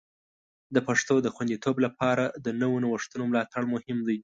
[0.75, 4.17] د پښتو د خوندیتوب لپاره د نوو نوښتونو ملاتړ مهم دی.